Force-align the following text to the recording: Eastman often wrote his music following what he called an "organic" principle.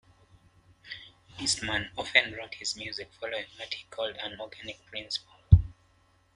Eastman 1.39 1.91
often 1.95 2.33
wrote 2.33 2.55
his 2.55 2.75
music 2.75 3.11
following 3.19 3.45
what 3.59 3.71
he 3.75 3.85
called 3.91 4.15
an 4.15 4.39
"organic" 4.41 4.83
principle. 4.87 5.35